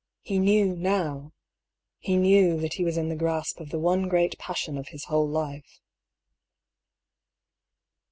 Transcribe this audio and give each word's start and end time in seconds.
He 0.23 0.39
knew 0.39 0.75
now— 0.75 1.31
he 1.99 2.17
knew 2.17 2.59
that 2.59 2.73
he 2.73 2.83
was 2.83 2.97
in 2.97 3.09
the 3.09 3.15
grasp 3.15 3.59
of 3.59 3.69
the 3.69 3.77
one 3.77 4.09
great 4.09 4.35
passion 4.39 4.75
of 4.75 4.87
his 4.87 5.03
whole 5.05 5.29
life. 5.29 5.79